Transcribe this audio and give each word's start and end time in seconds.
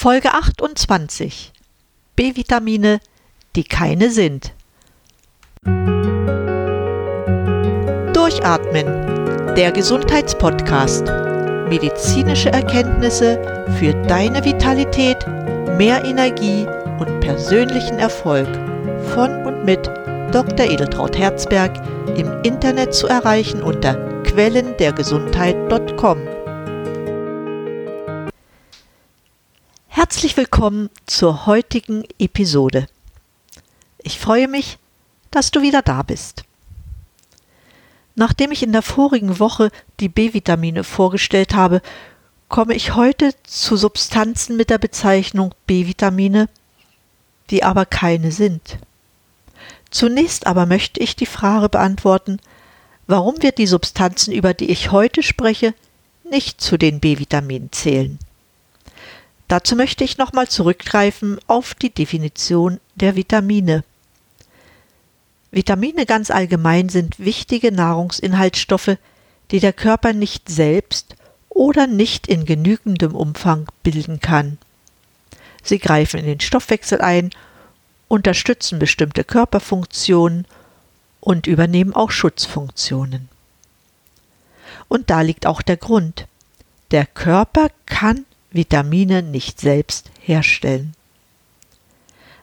Folge 0.00 0.32
28 0.32 1.52
B-Vitamine, 2.14 3.00
die 3.56 3.64
keine 3.64 4.12
sind. 4.12 4.52
Durchatmen, 8.12 8.86
der 9.56 9.72
Gesundheitspodcast. 9.72 11.08
Medizinische 11.68 12.52
Erkenntnisse 12.52 13.66
für 13.80 13.92
deine 14.04 14.44
Vitalität, 14.44 15.26
mehr 15.76 16.04
Energie 16.04 16.64
und 17.00 17.18
persönlichen 17.18 17.98
Erfolg 17.98 18.46
von 19.14 19.44
und 19.46 19.64
mit 19.64 19.84
Dr. 20.30 20.70
Edeltraut 20.70 21.18
Herzberg 21.18 21.72
im 22.16 22.40
Internet 22.44 22.94
zu 22.94 23.08
erreichen 23.08 23.64
unter 23.64 23.94
quellendergesundheit.com. 24.22 26.37
willkommen 30.38 30.88
zur 31.04 31.46
heutigen 31.46 32.04
Episode. 32.20 32.86
Ich 34.00 34.20
freue 34.20 34.46
mich, 34.46 34.78
dass 35.32 35.50
du 35.50 35.62
wieder 35.62 35.82
da 35.82 36.04
bist. 36.04 36.44
Nachdem 38.14 38.52
ich 38.52 38.62
in 38.62 38.70
der 38.70 38.82
vorigen 38.82 39.40
Woche 39.40 39.72
die 39.98 40.08
B-Vitamine 40.08 40.84
vorgestellt 40.84 41.56
habe, 41.56 41.82
komme 42.48 42.74
ich 42.74 42.94
heute 42.94 43.32
zu 43.42 43.76
Substanzen 43.76 44.56
mit 44.56 44.70
der 44.70 44.78
Bezeichnung 44.78 45.56
B-Vitamine, 45.66 46.48
die 47.50 47.64
aber 47.64 47.84
keine 47.84 48.30
sind. 48.30 48.78
Zunächst 49.90 50.46
aber 50.46 50.66
möchte 50.66 51.00
ich 51.00 51.16
die 51.16 51.26
Frage 51.26 51.68
beantworten, 51.68 52.38
warum 53.08 53.42
wir 53.42 53.50
die 53.50 53.66
Substanzen, 53.66 54.32
über 54.32 54.54
die 54.54 54.70
ich 54.70 54.92
heute 54.92 55.24
spreche, 55.24 55.74
nicht 56.22 56.60
zu 56.60 56.76
den 56.76 57.00
B-Vitaminen 57.00 57.72
zählen. 57.72 58.20
Dazu 59.48 59.76
möchte 59.76 60.04
ich 60.04 60.18
nochmal 60.18 60.48
zurückgreifen 60.48 61.40
auf 61.46 61.74
die 61.74 61.90
Definition 61.90 62.80
der 62.96 63.16
Vitamine. 63.16 63.82
Vitamine 65.50 66.04
ganz 66.04 66.30
allgemein 66.30 66.90
sind 66.90 67.18
wichtige 67.18 67.72
Nahrungsinhaltsstoffe, 67.72 68.98
die 69.50 69.60
der 69.60 69.72
Körper 69.72 70.12
nicht 70.12 70.50
selbst 70.50 71.16
oder 71.48 71.86
nicht 71.86 72.26
in 72.26 72.44
genügendem 72.44 73.14
Umfang 73.14 73.66
bilden 73.82 74.20
kann. 74.20 74.58
Sie 75.62 75.78
greifen 75.78 76.20
in 76.20 76.26
den 76.26 76.40
Stoffwechsel 76.40 77.00
ein, 77.00 77.30
unterstützen 78.06 78.78
bestimmte 78.78 79.24
Körperfunktionen 79.24 80.46
und 81.20 81.46
übernehmen 81.46 81.94
auch 81.94 82.10
Schutzfunktionen. 82.10 83.28
Und 84.88 85.08
da 85.08 85.22
liegt 85.22 85.46
auch 85.46 85.62
der 85.62 85.78
Grund. 85.78 86.26
Der 86.90 87.06
Körper 87.06 87.68
kann 87.86 88.24
Vitamine 88.50 89.22
nicht 89.22 89.60
selbst 89.60 90.10
herstellen. 90.20 90.94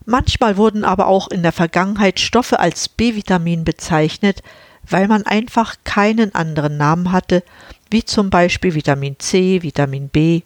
Manchmal 0.06 0.58
wurden 0.58 0.84
aber 0.84 1.08
auch 1.08 1.30
in 1.30 1.42
der 1.42 1.52
Vergangenheit 1.52 2.20
Stoffe 2.20 2.60
als 2.60 2.88
B-Vitamin 2.90 3.64
bezeichnet, 3.64 4.44
weil 4.88 5.08
man 5.08 5.26
einfach 5.26 5.78
keinen 5.84 6.36
anderen 6.36 6.78
Namen 6.78 7.12
hatte, 7.12 7.44
wie 7.90 8.04
zum 8.04 8.30
Beispiel 8.30 8.76
Vitamin 8.76 9.18
C, 9.18 9.64
Vitamin 9.64 10.10
B. 10.10 10.42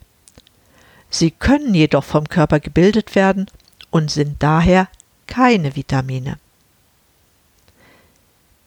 Sie 1.10 1.32
können 1.32 1.74
jedoch 1.74 2.06
vom 2.06 2.30
Körper 2.30 2.60
gebildet 2.60 3.16
werden 3.16 3.48
und 3.90 4.12
sind 4.12 4.42
daher 4.42 4.88
keine 5.28 5.76
Vitamine. 5.76 6.38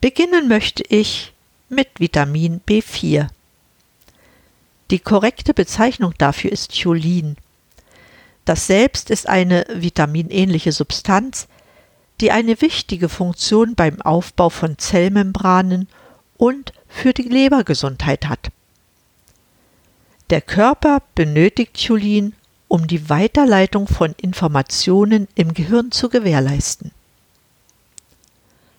Beginnen 0.01 0.48
möchte 0.48 0.83
ich 0.89 1.33
mit 1.69 1.89
Vitamin 1.98 2.61
B4. 2.69 3.29
Die 4.93 4.98
korrekte 4.98 5.55
Bezeichnung 5.55 6.12
dafür 6.19 6.53
ist 6.53 6.79
Cholin. 6.79 7.37
Das 8.45 8.67
selbst 8.67 9.09
ist 9.09 9.27
eine 9.27 9.65
vitaminähnliche 9.73 10.71
Substanz, 10.71 11.48
die 12.21 12.31
eine 12.31 12.61
wichtige 12.61 13.09
Funktion 13.09 13.75
beim 13.75 14.03
Aufbau 14.03 14.51
von 14.51 14.77
Zellmembranen 14.77 15.89
und 16.36 16.75
für 16.89 17.14
die 17.14 17.23
Lebergesundheit 17.23 18.29
hat. 18.29 18.51
Der 20.29 20.42
Körper 20.42 21.01
benötigt 21.14 21.83
Cholin, 21.86 22.35
um 22.69 22.86
die 22.86 23.08
Weiterleitung 23.08 23.89
von 23.89 24.14
Informationen 24.20 25.27
im 25.35 25.55
Gehirn 25.55 25.91
zu 25.91 26.11
gewährleisten. 26.11 26.91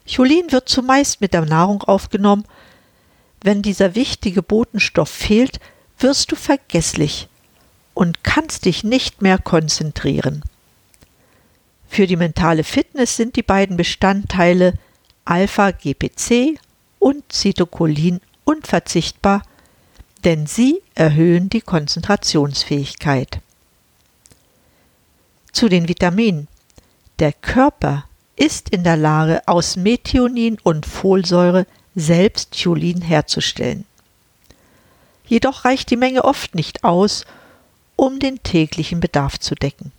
Cholin 0.07 0.51
wird 0.51 0.69
zumeist 0.69 1.21
mit 1.21 1.33
der 1.33 1.45
Nahrung 1.45 1.81
aufgenommen. 1.81 2.45
Wenn 3.41 3.63
dieser 3.63 3.95
wichtige 3.95 4.43
Botenstoff 4.43 5.09
fehlt, 5.09 5.59
wirst 5.99 6.31
du 6.31 6.35
vergesslich 6.35 7.27
und 7.93 8.23
kannst 8.23 8.65
dich 8.65 8.83
nicht 8.83 9.21
mehr 9.21 9.37
konzentrieren. 9.37 10.43
Für 11.87 12.07
die 12.07 12.15
mentale 12.15 12.63
Fitness 12.63 13.15
sind 13.15 13.35
die 13.35 13.43
beiden 13.43 13.77
Bestandteile 13.77 14.73
Alpha-GPC 15.25 16.59
und 16.99 17.31
Cytocholin 17.31 18.19
unverzichtbar, 18.45 19.43
denn 20.23 20.47
sie 20.47 20.81
erhöhen 20.95 21.49
die 21.49 21.61
Konzentrationsfähigkeit. 21.61 23.39
Zu 25.51 25.69
den 25.69 25.87
Vitaminen. 25.87 26.47
Der 27.19 27.31
Körper 27.31 28.05
ist 28.35 28.69
in 28.69 28.83
der 28.83 28.97
Lage, 28.97 29.41
aus 29.45 29.75
Methionin 29.75 30.57
und 30.63 30.85
Folsäure 30.85 31.67
selbst 31.95 32.57
Cholin 32.59 33.01
herzustellen. 33.01 33.85
Jedoch 35.25 35.65
reicht 35.65 35.89
die 35.89 35.97
Menge 35.97 36.23
oft 36.23 36.55
nicht 36.55 36.83
aus, 36.83 37.25
um 37.95 38.19
den 38.19 38.41
täglichen 38.43 38.99
Bedarf 38.99 39.39
zu 39.39 39.55
decken. 39.55 39.91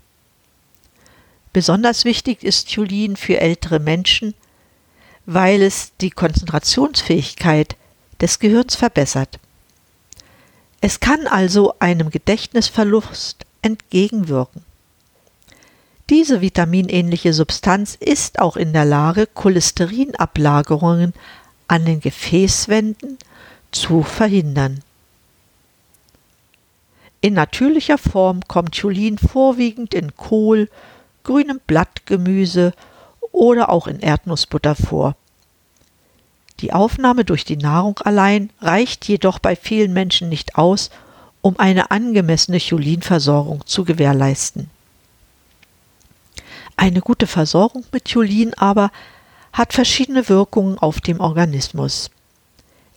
Besonders 1.52 2.04
wichtig 2.04 2.42
ist 2.42 2.74
Cholin 2.74 3.16
für 3.16 3.40
ältere 3.40 3.78
Menschen, 3.78 4.34
weil 5.26 5.62
es 5.62 5.92
die 6.00 6.10
Konzentrationsfähigkeit 6.10 7.76
des 8.20 8.38
Gehirns 8.38 8.74
verbessert. 8.74 9.38
Es 10.80 11.00
kann 11.00 11.26
also 11.26 11.74
einem 11.78 12.10
Gedächtnisverlust 12.10 13.46
entgegenwirken. 13.62 14.64
Diese 16.10 16.42
vitaminähnliche 16.42 17.32
Substanz 17.32 17.96
ist 17.98 18.38
auch 18.38 18.56
in 18.56 18.74
der 18.74 18.84
Lage, 18.84 19.26
Cholesterinablagerungen 19.26 21.14
an 21.66 21.86
den 21.86 22.00
Gefäßwänden 22.00 23.16
zu 23.72 24.02
verhindern. 24.02 24.82
In 27.24 27.32
natürlicher 27.32 27.96
Form 27.96 28.42
kommt 28.48 28.78
Cholin 28.78 29.16
vorwiegend 29.16 29.94
in 29.94 30.14
Kohl, 30.14 30.68
grünem 31.22 31.58
Blattgemüse 31.66 32.74
oder 33.32 33.70
auch 33.70 33.86
in 33.86 34.00
Erdnussbutter 34.00 34.74
vor. 34.74 35.16
Die 36.60 36.74
Aufnahme 36.74 37.24
durch 37.24 37.46
die 37.46 37.56
Nahrung 37.56 37.98
allein 38.00 38.50
reicht 38.60 39.08
jedoch 39.08 39.38
bei 39.38 39.56
vielen 39.56 39.94
Menschen 39.94 40.28
nicht 40.28 40.56
aus, 40.56 40.90
um 41.40 41.58
eine 41.58 41.90
angemessene 41.90 42.60
Cholinversorgung 42.60 43.66
zu 43.66 43.86
gewährleisten. 43.86 44.68
Eine 46.76 47.00
gute 47.00 47.26
Versorgung 47.26 47.86
mit 47.90 48.12
Cholin 48.12 48.52
aber 48.52 48.90
hat 49.50 49.72
verschiedene 49.72 50.28
Wirkungen 50.28 50.76
auf 50.76 51.00
dem 51.00 51.20
Organismus. 51.20 52.10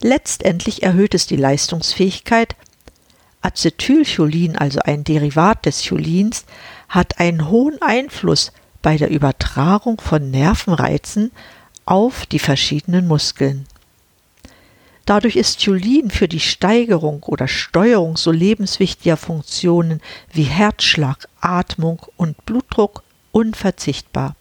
Letztendlich 0.01 0.83
erhöht 0.83 1.13
es 1.13 1.27
die 1.27 1.37
Leistungsfähigkeit, 1.37 2.57
Acetylcholin, 3.41 4.57
also 4.57 4.79
ein 4.83 5.03
Derivat 5.03 5.65
des 5.65 5.85
Cholins, 5.87 6.45
hat 6.89 7.19
einen 7.19 7.49
hohen 7.49 7.81
Einfluss 7.81 8.51
bei 8.81 8.97
der 8.97 9.09
Übertragung 9.09 9.99
von 10.01 10.31
Nervenreizen 10.31 11.31
auf 11.85 12.25
die 12.25 12.39
verschiedenen 12.39 13.07
Muskeln. 13.07 13.65
Dadurch 15.05 15.37
ist 15.37 15.63
Cholin 15.63 16.11
für 16.11 16.27
die 16.27 16.41
Steigerung 16.41 17.23
oder 17.23 17.47
Steuerung 17.47 18.17
so 18.17 18.31
lebenswichtiger 18.31 19.15
Funktionen 19.15 20.01
wie 20.33 20.43
Herzschlag, 20.43 21.29
Atmung 21.39 22.05
und 22.17 22.45
Blutdruck 22.45 23.03
unverzichtbar. 23.31 24.35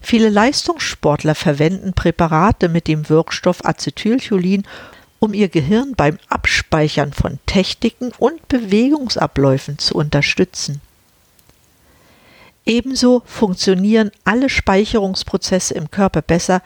Viele 0.00 0.30
Leistungssportler 0.30 1.34
verwenden 1.34 1.92
Präparate 1.92 2.70
mit 2.70 2.86
dem 2.86 3.08
Wirkstoff 3.10 3.64
Acetylcholin 3.64 4.64
um 5.18 5.34
ihr 5.34 5.48
Gehirn 5.48 5.94
beim 5.96 6.18
Abspeichern 6.28 7.12
von 7.12 7.38
Techniken 7.46 8.12
und 8.18 8.46
Bewegungsabläufen 8.48 9.78
zu 9.78 9.94
unterstützen. 9.94 10.80
Ebenso 12.64 13.22
funktionieren 13.24 14.10
alle 14.24 14.48
Speicherungsprozesse 14.50 15.74
im 15.74 15.90
Körper 15.90 16.22
besser, 16.22 16.62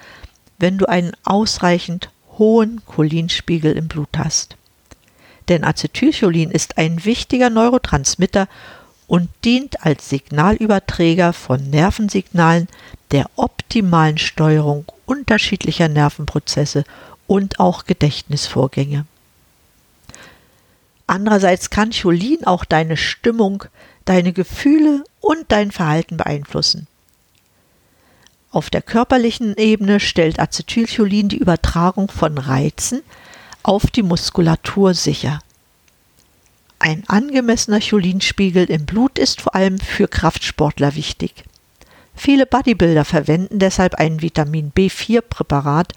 wenn 0.58 0.76
du 0.76 0.86
einen 0.86 1.12
ausreichend 1.24 2.10
hohen 2.38 2.82
Cholinspiegel 2.86 3.76
im 3.76 3.88
Blut 3.88 4.08
hast. 4.16 4.56
Denn 5.48 5.64
Acetylcholin 5.64 6.50
ist 6.50 6.78
ein 6.78 7.04
wichtiger 7.04 7.50
Neurotransmitter 7.50 8.48
und 9.06 9.28
dient 9.44 9.84
als 9.84 10.08
Signalüberträger 10.08 11.32
von 11.32 11.70
Nervensignalen 11.70 12.68
der 13.10 13.28
optimalen 13.36 14.18
Steuerung 14.18 14.86
unterschiedlicher 15.06 15.88
Nervenprozesse 15.88 16.84
und 17.32 17.60
auch 17.60 17.86
Gedächtnisvorgänge. 17.86 19.06
Andererseits 21.06 21.70
kann 21.70 21.88
Cholin 21.90 22.44
auch 22.44 22.66
deine 22.66 22.98
Stimmung, 22.98 23.64
deine 24.04 24.34
Gefühle 24.34 25.02
und 25.22 25.46
dein 25.48 25.72
Verhalten 25.72 26.18
beeinflussen. 26.18 26.86
Auf 28.50 28.68
der 28.68 28.82
körperlichen 28.82 29.56
Ebene 29.56 29.98
stellt 29.98 30.38
Acetylcholin 30.38 31.30
die 31.30 31.38
Übertragung 31.38 32.10
von 32.10 32.36
Reizen 32.36 33.00
auf 33.62 33.86
die 33.86 34.02
Muskulatur 34.02 34.92
sicher. 34.92 35.38
Ein 36.80 37.04
angemessener 37.06 37.80
Cholinspiegel 37.80 38.66
im 38.66 38.84
Blut 38.84 39.18
ist 39.18 39.40
vor 39.40 39.54
allem 39.54 39.78
für 39.78 40.06
Kraftsportler 40.06 40.96
wichtig. 40.96 41.44
Viele 42.14 42.44
Bodybuilder 42.44 43.06
verwenden 43.06 43.58
deshalb 43.58 43.94
ein 43.94 44.20
Vitamin 44.20 44.70
B4-Präparat, 44.72 45.94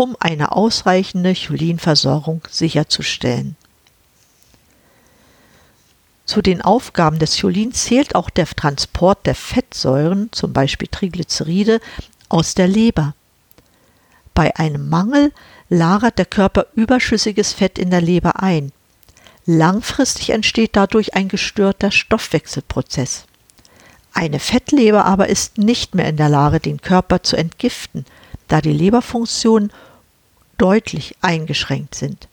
um 0.00 0.16
eine 0.18 0.52
ausreichende 0.52 1.34
Cholinversorgung 1.34 2.40
sicherzustellen. 2.50 3.54
Zu 6.24 6.40
den 6.40 6.62
Aufgaben 6.62 7.18
des 7.18 7.38
Cholins 7.38 7.84
zählt 7.84 8.14
auch 8.14 8.30
der 8.30 8.46
Transport 8.46 9.26
der 9.26 9.34
Fettsäuren, 9.34 10.30
zum 10.32 10.54
Beispiel 10.54 10.88
Triglyceride, 10.90 11.80
aus 12.30 12.54
der 12.54 12.66
Leber. 12.66 13.14
Bei 14.32 14.56
einem 14.56 14.88
Mangel 14.88 15.32
lagert 15.68 16.16
der 16.16 16.24
Körper 16.24 16.68
überschüssiges 16.74 17.52
Fett 17.52 17.78
in 17.78 17.90
der 17.90 18.00
Leber 18.00 18.42
ein. 18.42 18.72
Langfristig 19.44 20.30
entsteht 20.30 20.76
dadurch 20.76 21.12
ein 21.12 21.28
gestörter 21.28 21.90
Stoffwechselprozess. 21.90 23.26
Eine 24.14 24.38
Fettleber 24.38 25.04
aber 25.04 25.28
ist 25.28 25.58
nicht 25.58 25.94
mehr 25.94 26.08
in 26.08 26.16
der 26.16 26.30
Lage, 26.30 26.58
den 26.58 26.80
Körper 26.80 27.22
zu 27.22 27.36
entgiften, 27.36 28.06
da 28.48 28.62
die 28.62 28.72
Leberfunktionen 28.72 29.70
deutlich 30.60 31.16
eingeschränkt 31.22 31.94
sind. 31.94 32.28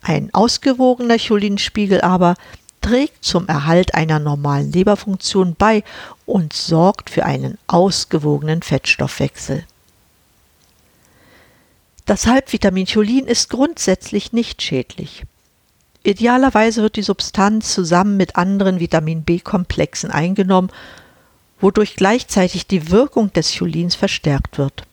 Ein 0.00 0.32
ausgewogener 0.32 1.18
Cholinspiegel 1.18 2.00
aber 2.00 2.36
trägt 2.80 3.24
zum 3.24 3.48
Erhalt 3.48 3.94
einer 3.94 4.18
normalen 4.18 4.72
Leberfunktion 4.72 5.56
bei 5.56 5.82
und 6.24 6.52
sorgt 6.52 7.10
für 7.10 7.24
einen 7.26 7.58
ausgewogenen 7.66 8.62
Fettstoffwechsel. 8.62 9.64
Das 12.06 12.28
Halbvitamin 12.28 12.86
Cholin 12.86 13.26
ist 13.26 13.50
grundsätzlich 13.50 14.32
nicht 14.32 14.62
schädlich. 14.62 15.24
Idealerweise 16.04 16.82
wird 16.82 16.94
die 16.94 17.02
Substanz 17.02 17.74
zusammen 17.74 18.16
mit 18.16 18.36
anderen 18.36 18.78
Vitamin 18.78 19.24
B-Komplexen 19.24 20.12
eingenommen, 20.12 20.70
wodurch 21.60 21.96
gleichzeitig 21.96 22.68
die 22.68 22.92
Wirkung 22.92 23.32
des 23.32 23.58
Cholins 23.58 23.96
verstärkt 23.96 24.56
wird. 24.56 24.84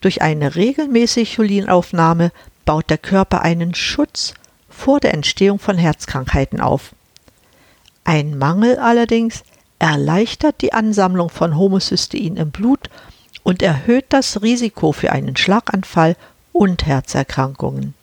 Durch 0.00 0.22
eine 0.22 0.54
regelmäßige 0.54 1.36
Cholinaufnahme 1.36 2.32
baut 2.64 2.90
der 2.90 2.98
Körper 2.98 3.42
einen 3.42 3.74
Schutz 3.74 4.34
vor 4.68 5.00
der 5.00 5.14
Entstehung 5.14 5.58
von 5.58 5.78
Herzkrankheiten 5.78 6.60
auf. 6.60 6.94
Ein 8.04 8.38
Mangel 8.38 8.78
allerdings 8.78 9.42
erleichtert 9.78 10.60
die 10.60 10.72
Ansammlung 10.72 11.28
von 11.28 11.56
Homocystein 11.56 12.36
im 12.36 12.50
Blut 12.50 12.90
und 13.42 13.62
erhöht 13.62 14.06
das 14.10 14.42
Risiko 14.42 14.92
für 14.92 15.12
einen 15.12 15.36
Schlaganfall 15.36 16.16
und 16.52 16.86
Herzerkrankungen. 16.86 17.94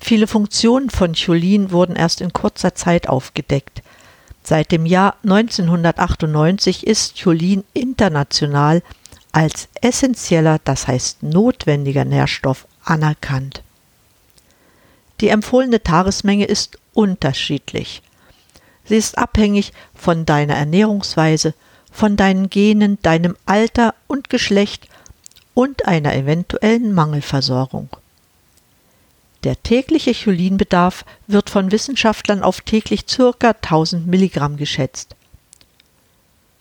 Viele 0.00 0.26
Funktionen 0.26 0.90
von 0.90 1.14
Cholin 1.14 1.70
wurden 1.72 1.96
erst 1.96 2.20
in 2.20 2.32
kurzer 2.32 2.74
Zeit 2.74 3.08
aufgedeckt. 3.08 3.82
Seit 4.42 4.70
dem 4.70 4.86
Jahr 4.86 5.16
1998 5.24 6.86
ist 6.86 7.20
Cholin 7.20 7.64
international 7.74 8.82
als 9.36 9.68
essentieller, 9.82 10.58
das 10.64 10.88
heißt 10.88 11.22
notwendiger 11.22 12.06
Nährstoff 12.06 12.66
anerkannt. 12.82 13.62
Die 15.20 15.28
empfohlene 15.28 15.82
Tagesmenge 15.82 16.46
ist 16.46 16.78
unterschiedlich. 16.94 18.00
Sie 18.86 18.96
ist 18.96 19.18
abhängig 19.18 19.74
von 19.94 20.24
deiner 20.24 20.54
Ernährungsweise, 20.54 21.52
von 21.92 22.16
deinen 22.16 22.48
Genen, 22.48 22.98
deinem 23.02 23.36
Alter 23.44 23.94
und 24.06 24.30
Geschlecht 24.30 24.88
und 25.52 25.86
einer 25.86 26.14
eventuellen 26.14 26.94
Mangelversorgung. 26.94 27.90
Der 29.44 29.62
tägliche 29.62 30.14
Cholinbedarf 30.14 31.04
wird 31.26 31.50
von 31.50 31.72
Wissenschaftlern 31.72 32.42
auf 32.42 32.62
täglich 32.62 33.04
ca. 33.06 33.50
1000 33.50 34.06
Milligramm 34.06 34.56
geschätzt. 34.56 35.14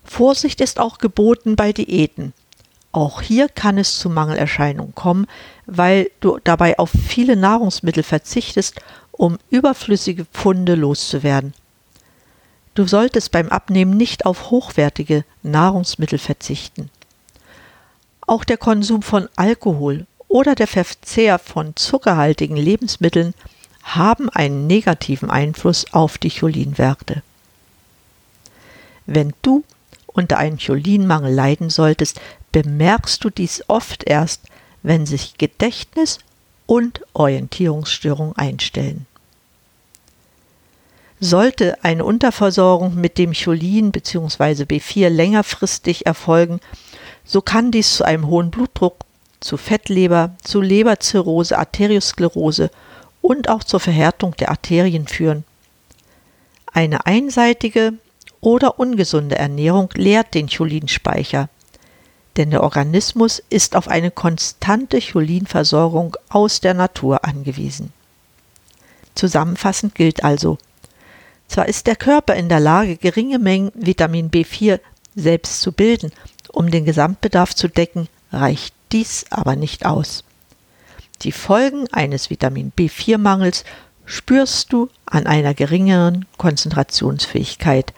Vorsicht 0.04 0.60
ist 0.60 0.78
auch 0.78 0.98
geboten 0.98 1.56
bei 1.56 1.71
Diäten. 1.71 2.33
Auch 2.95 3.21
hier 3.21 3.50
kann 3.50 3.77
es 3.77 4.00
zu 4.00 4.09
Mangelerscheinungen 4.09 4.95
kommen, 4.95 5.27
weil 5.65 6.09
du 6.21 6.39
dabei 6.42 6.80
auf 6.80 6.89
viele 6.92 7.36
Nahrungsmittel 7.36 8.03
verzichtest, 8.03 8.80
um 9.12 9.38
überflüssige 9.50 10.24
Pfunde 10.24 10.75
loszuwerden. 10.75 11.53
Du 12.74 12.88
solltest 12.88 13.31
beim 13.31 13.50
Abnehmen 13.50 13.97
nicht 13.97 14.25
auf 14.25 14.50
hochwertige 14.50 15.25
Nahrungsmittel 15.44 16.18
verzichten. 16.18 16.89
Auch 18.21 18.45
der 18.45 18.56
Konsum 18.56 19.01
von 19.01 19.27
Alkohol 19.36 20.07
oder 20.30 20.56
der 20.56 20.68
Verzehr 20.68 21.38
von 21.38 21.75
zuckerhaltigen 21.75 22.56
Lebensmitteln 22.56 23.33
haben 23.83 24.30
einen 24.30 24.68
negativen 24.68 25.30
Einfluss 25.30 25.86
auf 25.92 26.18
die 26.18 26.31
Cholinwerte. 26.31 27.24
Wenn 29.06 29.33
du 29.42 29.65
unter 30.07 30.38
einem 30.38 30.57
Cholinmangel 30.57 31.33
leiden 31.33 31.69
solltest, 31.69 32.21
bemerkst 32.56 33.22
du 33.22 33.30
dies 33.30 33.66
oft 33.68 34.06
erst, 34.06 34.44
wenn 34.81 35.06
sich 35.06 35.38
Gedächtnis 35.38 36.19
und 36.66 37.02
Orientierungsstörung 37.12 38.34
einstellen. 38.38 39.07
Sollte 41.19 41.84
eine 41.84 42.06
Unterversorgung 42.06 42.96
mit 42.96 43.18
dem 43.18 43.34
Cholin 43.34 43.92
bzw. 43.92 44.63
B4 44.63 45.10
längerfristig 45.10 46.06
erfolgen, 46.06 46.62
so 47.25 47.42
kann 47.42 47.72
dies 47.72 47.98
zu 47.98 48.06
einem 48.06 48.28
hohen 48.28 48.52
Blutdruck, 48.52 49.00
zu 49.42 49.57
Fettleber, 49.57 50.38
zu 50.42 50.62
Leberzirrhose, 50.62 51.57
Arteriosklerose 51.57 52.72
und 53.22 53.50
auch 53.50 53.66
zur 53.66 53.81
Verhärtung 53.81 54.34
der 54.38 54.50
Arterien 54.50 55.07
führen. 55.10 55.44
Eine 56.72 57.06
einseitige 57.06 57.96
oder 58.40 58.80
ungesunde 58.80 59.36
Ernährung 59.36 59.90
leert 59.96 60.34
den 60.34 60.48
Cholinspeicher, 60.48 61.50
denn 62.37 62.51
der 62.51 62.63
Organismus 62.63 63.41
ist 63.49 63.75
auf 63.75 63.87
eine 63.87 64.11
konstante 64.11 64.99
Cholinversorgung 64.99 66.15
aus 66.29 66.59
der 66.59 66.73
Natur 66.73 67.23
angewiesen. 67.25 67.93
Zusammenfassend 69.15 69.95
gilt 69.95 70.23
also, 70.23 70.57
zwar 71.47 71.67
ist 71.67 71.87
der 71.87 71.95
Körper 71.95 72.35
in 72.35 72.49
der 72.49 72.59
Lage, 72.59 72.97
geringe 72.97 73.39
Mengen 73.39 73.71
Vitamin 73.75 74.30
B4 74.30 74.80
selbst 75.15 75.61
zu 75.61 75.71
bilden, 75.71 76.11
um 76.51 76.69
den 76.69 76.85
Gesamtbedarf 76.85 77.56
zu 77.56 77.68
decken, 77.68 78.07
reicht 78.31 78.73
dies 78.92 79.25
aber 79.30 79.56
nicht 79.56 79.85
aus. 79.85 80.23
Die 81.21 81.31
Folgen 81.31 81.87
eines 81.94 82.30
Vitamin 82.30 82.73
B4-Mangels 82.77 83.63
spürst 84.06 84.73
du 84.73 84.89
an 85.06 85.25
einer 85.25 85.54
geringeren 85.54 86.25
Konzentrationsfähigkeit 86.37 87.94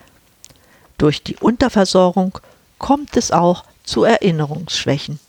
durch 0.97 1.21
die 1.21 1.35
Unterversorgung 1.35 2.39
kommt 2.79 3.17
es 3.17 3.31
auch 3.31 3.63
zu 3.87 4.03
Erinnerungsschwächen. 4.03 5.19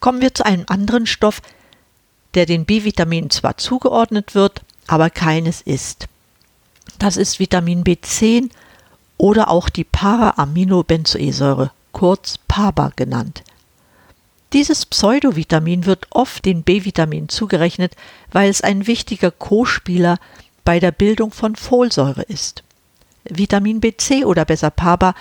Kommen 0.00 0.20
wir 0.20 0.34
zu 0.34 0.46
einem 0.46 0.64
anderen 0.68 1.06
Stoff, 1.06 1.42
der 2.34 2.46
den 2.46 2.64
B-Vitaminen 2.64 3.30
zwar 3.30 3.56
zugeordnet 3.58 4.34
wird, 4.34 4.62
aber 4.86 5.10
keines 5.10 5.60
ist. 5.60 6.06
Das 6.98 7.16
ist 7.16 7.40
Vitamin 7.40 7.84
B10 7.84 8.50
oder 9.16 9.50
auch 9.50 9.68
die 9.68 9.84
Para-Aminobenzoesäure, 9.84 11.72
kurz 11.92 12.38
PABA 12.48 12.92
genannt. 12.96 13.42
Dieses 14.52 14.86
Pseudovitamin 14.86 15.84
wird 15.84 16.06
oft 16.10 16.44
den 16.44 16.62
B-Vitaminen 16.62 17.28
zugerechnet, 17.28 17.94
weil 18.32 18.48
es 18.48 18.62
ein 18.62 18.86
wichtiger 18.86 19.30
Co-Spieler 19.30 20.18
bei 20.64 20.80
der 20.80 20.92
Bildung 20.92 21.32
von 21.32 21.56
Folsäure 21.56 22.22
ist. 22.22 22.62
Vitamin 23.24 23.80
B10 23.80 24.24
oder 24.24 24.44
besser 24.44 24.70
PABA 24.70 25.14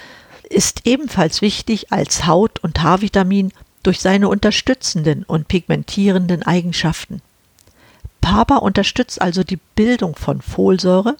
ist 0.49 0.85
ebenfalls 0.85 1.41
wichtig 1.41 1.91
als 1.91 2.25
Haut- 2.25 2.59
und 2.59 2.81
Haarvitamin 2.81 3.51
durch 3.83 3.99
seine 3.99 4.29
unterstützenden 4.29 5.23
und 5.23 5.47
pigmentierenden 5.47 6.43
Eigenschaften. 6.43 7.21
PABA 8.21 8.57
unterstützt 8.57 9.21
also 9.21 9.43
die 9.43 9.59
Bildung 9.75 10.15
von 10.15 10.41
Folsäure, 10.41 11.15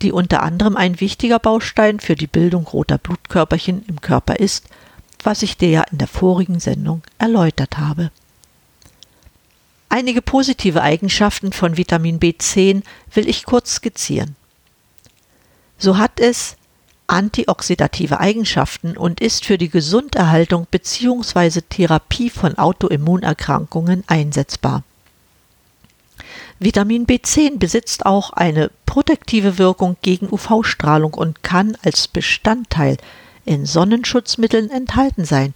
die 0.00 0.12
unter 0.12 0.42
anderem 0.42 0.76
ein 0.76 1.00
wichtiger 1.00 1.38
Baustein 1.38 2.00
für 2.00 2.14
die 2.14 2.26
Bildung 2.26 2.66
roter 2.66 2.98
Blutkörperchen 2.98 3.84
im 3.86 4.00
Körper 4.00 4.36
ist, 4.36 4.64
was 5.22 5.42
ich 5.42 5.56
dir 5.56 5.68
ja 5.68 5.82
in 5.82 5.98
der 5.98 6.08
vorigen 6.08 6.58
Sendung 6.58 7.02
erläutert 7.18 7.78
habe. 7.78 8.10
Einige 9.88 10.22
positive 10.22 10.80
Eigenschaften 10.80 11.52
von 11.52 11.76
Vitamin 11.76 12.18
B10 12.18 12.82
will 13.12 13.28
ich 13.28 13.44
kurz 13.44 13.74
skizzieren. 13.74 14.36
So 15.76 15.98
hat 15.98 16.18
es 16.18 16.56
antioxidative 17.12 18.18
Eigenschaften 18.18 18.96
und 18.96 19.20
ist 19.20 19.44
für 19.44 19.58
die 19.58 19.68
Gesunderhaltung 19.68 20.66
bzw. 20.70 21.60
Therapie 21.68 22.30
von 22.30 22.56
Autoimmunerkrankungen 22.56 24.02
einsetzbar. 24.06 24.82
Vitamin 26.58 27.06
B10 27.06 27.58
besitzt 27.58 28.06
auch 28.06 28.32
eine 28.32 28.70
protektive 28.86 29.58
Wirkung 29.58 29.96
gegen 30.00 30.32
UV-Strahlung 30.32 31.12
und 31.12 31.42
kann 31.42 31.76
als 31.84 32.08
Bestandteil 32.08 32.96
in 33.44 33.66
Sonnenschutzmitteln 33.66 34.70
enthalten 34.70 35.24
sein. 35.24 35.52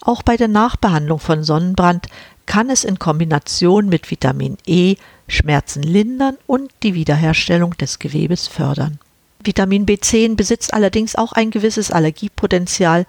Auch 0.00 0.22
bei 0.22 0.36
der 0.36 0.48
Nachbehandlung 0.48 1.18
von 1.18 1.44
Sonnenbrand 1.44 2.06
kann 2.46 2.70
es 2.70 2.84
in 2.84 2.98
Kombination 2.98 3.88
mit 3.88 4.10
Vitamin 4.10 4.58
E 4.66 4.96
Schmerzen 5.28 5.82
lindern 5.82 6.36
und 6.46 6.70
die 6.82 6.94
Wiederherstellung 6.94 7.76
des 7.78 7.98
Gewebes 7.98 8.48
fördern. 8.48 8.98
Vitamin 9.44 9.86
B10 9.86 10.36
besitzt 10.36 10.74
allerdings 10.74 11.16
auch 11.16 11.32
ein 11.32 11.50
gewisses 11.50 11.90
Allergiepotenzial. 11.90 13.06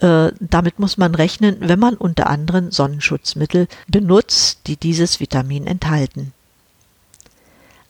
Äh, 0.00 0.32
damit 0.40 0.78
muss 0.78 0.96
man 0.96 1.14
rechnen, 1.14 1.56
wenn 1.60 1.78
man 1.78 1.94
unter 1.94 2.28
anderem 2.28 2.70
Sonnenschutzmittel 2.70 3.68
benutzt, 3.88 4.60
die 4.66 4.76
dieses 4.76 5.20
Vitamin 5.20 5.66
enthalten. 5.66 6.32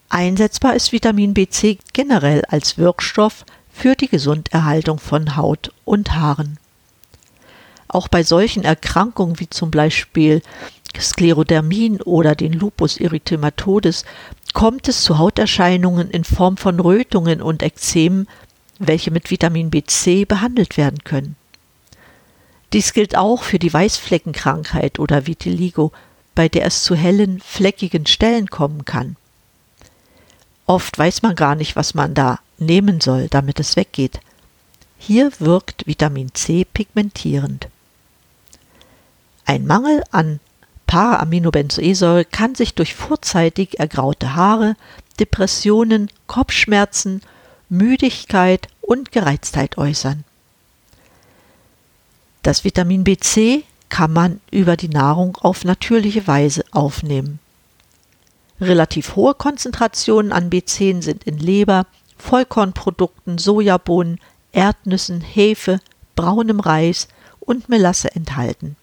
Einsetzbar 0.08 0.74
ist 0.76 0.92
Vitamin 0.92 1.34
B10 1.34 1.78
generell 1.92 2.44
als 2.48 2.78
Wirkstoff 2.78 3.44
für 3.72 3.96
die 3.96 4.08
Gesunderhaltung 4.08 4.98
von 4.98 5.36
Haut 5.36 5.72
und 5.84 6.14
Haaren. 6.14 6.58
Auch 7.88 8.08
bei 8.08 8.22
solchen 8.22 8.64
Erkrankungen 8.64 9.40
wie 9.40 9.50
zum 9.50 9.70
Beispiel 9.70 10.42
Sklerodermin 11.00 12.00
oder 12.02 12.34
den 12.34 12.52
Lupus 12.52 12.98
erythematodes 12.98 14.04
kommt 14.54 14.88
es 14.88 15.02
zu 15.02 15.18
Hauterscheinungen 15.18 16.10
in 16.10 16.24
Form 16.24 16.56
von 16.56 16.80
Rötungen 16.80 17.42
und 17.42 17.62
Ekzemen, 17.62 18.26
welche 18.78 19.10
mit 19.10 19.30
Vitamin 19.30 19.70
B10 19.70 20.26
behandelt 20.26 20.76
werden 20.78 21.04
können. 21.04 21.36
Dies 22.72 22.92
gilt 22.92 23.16
auch 23.16 23.42
für 23.42 23.58
die 23.58 23.72
Weißfleckenkrankheit 23.72 24.98
oder 24.98 25.26
Vitiligo, 25.26 25.92
bei 26.34 26.48
der 26.48 26.66
es 26.66 26.82
zu 26.82 26.94
hellen, 26.94 27.40
fleckigen 27.40 28.06
Stellen 28.06 28.48
kommen 28.48 28.84
kann. 28.84 29.16
Oft 30.66 30.98
weiß 30.98 31.22
man 31.22 31.36
gar 31.36 31.54
nicht, 31.54 31.76
was 31.76 31.94
man 31.94 32.14
da 32.14 32.40
nehmen 32.58 33.00
soll, 33.00 33.28
damit 33.28 33.60
es 33.60 33.76
weggeht. 33.76 34.20
Hier 34.98 35.30
wirkt 35.38 35.86
Vitamin 35.86 36.32
C 36.34 36.64
pigmentierend. 36.64 37.68
Ein 39.44 39.66
Mangel 39.66 40.02
an 40.10 40.40
Para-Aminobenzoesäure 40.86 42.24
kann 42.24 42.54
sich 42.54 42.74
durch 42.74 42.94
vorzeitig 42.94 43.78
ergraute 43.78 44.34
Haare, 44.34 44.76
Depressionen, 45.18 46.10
Kopfschmerzen, 46.26 47.22
Müdigkeit 47.68 48.68
und 48.80 49.12
Gereiztheit 49.12 49.78
äußern. 49.78 50.24
Das 52.42 52.64
Vitamin 52.64 53.04
B10 53.04 53.62
kann 53.88 54.12
man 54.12 54.40
über 54.50 54.76
die 54.76 54.88
Nahrung 54.88 55.36
auf 55.40 55.64
natürliche 55.64 56.26
Weise 56.26 56.64
aufnehmen. 56.72 57.38
Relativ 58.60 59.16
hohe 59.16 59.34
Konzentrationen 59.34 60.32
an 60.32 60.50
B10 60.50 61.02
sind 61.02 61.24
in 61.24 61.38
Leber, 61.38 61.86
Vollkornprodukten, 62.18 63.38
Sojabohnen, 63.38 64.20
Erdnüssen, 64.52 65.20
Hefe, 65.20 65.80
braunem 66.14 66.60
Reis 66.60 67.08
und 67.40 67.68
Melasse 67.68 68.14
enthalten. 68.14 68.76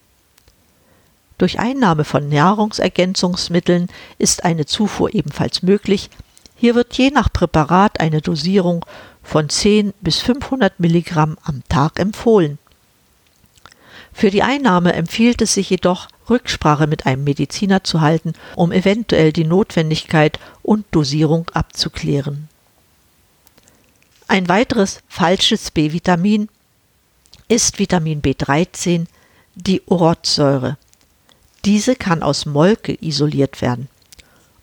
Durch 1.41 1.57
Einnahme 1.57 2.03
von 2.03 2.29
Nahrungsergänzungsmitteln 2.29 3.88
ist 4.19 4.45
eine 4.45 4.67
Zufuhr 4.67 5.15
ebenfalls 5.15 5.63
möglich. 5.63 6.12
Hier 6.55 6.75
wird 6.75 6.93
je 6.93 7.10
nach 7.10 7.33
Präparat 7.33 8.00
eine 8.00 8.21
Dosierung 8.21 8.86
von 9.24 9.50
10 9.50 9.95
bis 10.01 10.19
500 10.19 10.79
Milligramm 10.79 11.39
am 11.41 11.63
Tag 11.67 12.00
empfohlen. 12.00 12.60
Für 14.13 14.29
die 14.29 14.43
Einnahme 14.43 14.93
empfiehlt 14.93 15.41
es 15.41 15.55
sich 15.55 15.71
jedoch, 15.71 16.10
Rücksprache 16.29 16.86
mit 16.86 17.07
einem 17.07 17.24
Mediziner 17.24 17.83
zu 17.83 18.01
halten, 18.01 18.33
um 18.55 18.71
eventuell 18.71 19.33
die 19.33 19.45
Notwendigkeit 19.45 20.39
und 20.62 20.86
Dosierung 20.91 21.50
abzuklären. 21.55 22.50
Ein 24.27 24.48
weiteres 24.48 25.01
falsches 25.07 25.71
B-Vitamin 25.71 26.50
ist 27.48 27.79
Vitamin 27.79 28.21
B13, 28.21 29.07
die 29.55 29.81
Urotsäure. 29.88 30.77
Diese 31.65 31.96
kann 31.96 32.24
aus 32.24 32.46
Molke 32.46 32.98
isoliert 33.01 33.62
werden. 33.62 33.88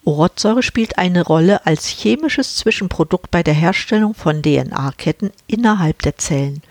Urotsäure 0.05 0.63
spielt 0.63 0.99
eine 0.99 1.25
Rolle 1.25 1.67
als 1.67 1.87
chemisches 1.87 2.57
Zwischenprodukt 2.57 3.31
bei 3.31 3.43
der 3.43 3.55
Herstellung 3.55 4.15
von 4.15 4.43
DNA-Ketten 4.43 5.31
innerhalb 5.47 6.03
der 6.03 6.17
Zellen. 6.17 6.63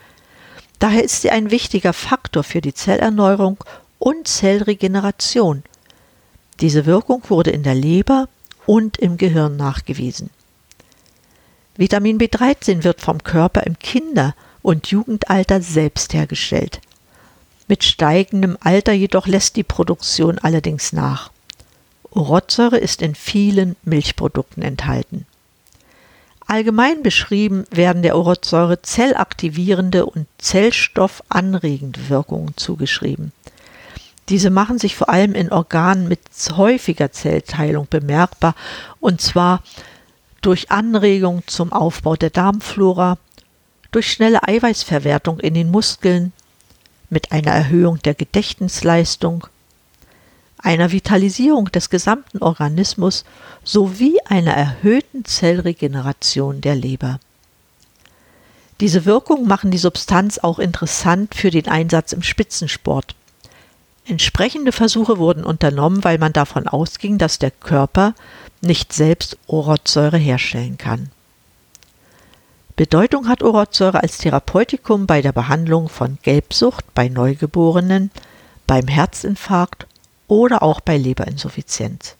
Daher 0.80 1.04
ist 1.04 1.22
sie 1.22 1.30
ein 1.30 1.52
wichtiger 1.52 1.94
Faktor 1.94 2.44
für 2.44 2.62
die 2.62 2.74
Zellerneuerung 2.74 3.64
und 4.00 4.28
Zellregeneration. 4.28 5.64
Diese 6.60 6.86
Wirkung 6.86 7.24
wurde 7.30 7.52
in 7.52 7.64
der 7.64 7.76
Leber 7.76 8.28
und 8.66 8.98
im 8.98 9.18
Gehirn 9.18 9.56
nachgewiesen. 9.56 10.30
Vitamin 11.78 12.18
B13 12.18 12.84
wird 12.84 13.02
vom 13.02 13.24
Körper 13.24 13.66
im 13.68 13.78
Kinder- 13.78 14.36
und 14.64 14.88
Jugendalter 14.88 15.62
selbst 15.62 16.14
hergestellt. 16.14 16.82
Mit 17.68 17.84
steigendem 17.84 18.58
Alter 18.62 18.94
jedoch 18.94 19.28
lässt 19.28 19.56
die 19.56 19.64
Produktion 19.64 20.40
allerdings 20.40 20.94
nach. 20.94 21.32
Urotsäure 22.12 22.78
ist 22.78 23.02
in 23.02 23.14
vielen 23.14 23.76
Milchprodukten 23.84 24.64
enthalten. 24.64 25.26
Allgemein 26.48 27.04
beschrieben 27.04 27.66
werden 27.72 28.04
der 28.04 28.18
Urotsäure 28.18 28.82
zellaktivierende 28.82 30.06
und 30.06 30.28
zellstoffanregende 30.38 32.08
Wirkungen 32.08 32.56
zugeschrieben. 32.56 33.34
Diese 34.30 34.50
machen 34.50 34.80
sich 34.80 34.96
vor 34.96 35.10
allem 35.10 35.36
in 35.36 35.52
Organen 35.52 36.08
mit 36.08 36.22
häufiger 36.56 37.12
Zellteilung 37.12 37.88
bemerkbar, 37.90 38.56
und 39.02 39.20
zwar 39.20 39.62
durch 40.42 40.72
Anregung 40.72 41.44
zum 41.48 41.74
Aufbau 41.74 42.16
der 42.16 42.30
Darmflora, 42.30 43.18
durch 43.92 44.12
schnelle 44.12 44.48
Eiweißverwertung 44.48 45.40
in 45.40 45.54
den 45.54 45.70
Muskeln, 45.70 46.32
mit 47.10 47.32
einer 47.32 47.52
Erhöhung 47.52 48.00
der 48.04 48.14
Gedächtnisleistung, 48.14 49.48
einer 50.58 50.92
Vitalisierung 50.92 51.72
des 51.72 51.90
gesamten 51.90 52.40
Organismus 52.40 53.26
sowie 53.64 54.20
einer 54.26 54.54
erhöhten 54.54 55.24
Zellregeneration 55.24 56.62
der 56.62 56.76
Leber. 56.76 57.20
Diese 58.80 59.06
Wirkung 59.06 59.48
machen 59.48 59.72
die 59.72 59.78
Substanz 59.78 60.38
auch 60.40 60.60
interessant 60.60 61.36
für 61.36 61.50
den 61.50 61.68
Einsatz 61.68 62.12
im 62.12 62.22
Spitzensport. 62.22 63.16
Entsprechende 64.06 64.72
Versuche 64.72 65.18
wurden 65.18 65.44
unternommen, 65.44 66.04
weil 66.04 66.18
man 66.18 66.32
davon 66.32 66.68
ausging, 66.68 67.18
dass 67.18 67.40
der 67.40 67.52
Körper 67.52 68.14
nicht 68.62 68.94
selbst 68.94 69.38
Urotsäure 69.48 70.18
herstellen 70.18 70.78
kann. 70.78 71.10
Bedeutung 72.78 73.28
hat 73.28 73.42
Urotsäure 73.42 74.04
als 74.04 74.20
Therapeutikum 74.20 75.08
bei 75.08 75.24
der 75.24 75.32
Behandlung 75.32 75.90
von 75.90 76.20
Gelbsucht 76.22 76.86
bei 76.94 77.10
Neugeborenen, 77.10 78.12
beim 78.68 78.88
Herzinfarkt 78.88 79.88
oder 80.28 80.62
auch 80.62 80.80
bei 80.80 80.96
Leberinsuffizienz. 80.96 82.16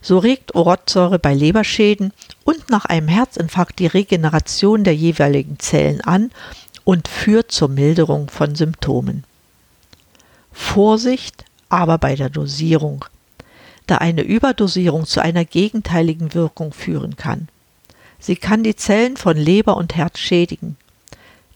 So 0.00 0.16
regt 0.16 0.54
Urotsäure 0.54 1.18
bei 1.18 1.34
Leberschäden 1.34 2.14
und 2.44 2.70
nach 2.70 2.86
einem 2.86 3.08
Herzinfarkt 3.08 3.78
die 3.78 3.88
Regeneration 3.88 4.84
der 4.84 4.96
jeweiligen 4.96 5.58
Zellen 5.58 6.00
an 6.00 6.30
und 6.84 7.06
führt 7.06 7.52
zur 7.52 7.68
Milderung 7.68 8.30
von 8.30 8.54
Symptomen. 8.54 9.24
Vorsicht 10.50 11.44
aber 11.68 11.98
bei 11.98 12.16
der 12.16 12.30
Dosierung, 12.30 13.04
da 13.86 13.98
eine 13.98 14.22
Überdosierung 14.22 15.04
zu 15.04 15.20
einer 15.20 15.44
gegenteiligen 15.44 16.32
Wirkung 16.32 16.72
führen 16.72 17.16
kann. 17.16 17.48
Sie 18.22 18.36
kann 18.36 18.62
die 18.62 18.76
Zellen 18.76 19.16
von 19.16 19.36
Leber 19.36 19.76
und 19.76 19.96
Herz 19.96 20.20
schädigen. 20.20 20.76